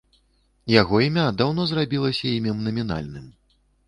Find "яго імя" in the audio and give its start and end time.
0.81-1.25